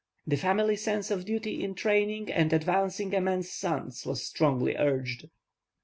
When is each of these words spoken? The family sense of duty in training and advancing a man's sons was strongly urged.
The 0.25 0.35
family 0.35 0.77
sense 0.77 1.11
of 1.11 1.25
duty 1.25 1.63
in 1.63 1.75
training 1.75 2.31
and 2.31 2.51
advancing 2.51 3.13
a 3.13 3.21
man's 3.21 3.51
sons 3.51 4.03
was 4.03 4.25
strongly 4.25 4.75
urged. 4.75 5.27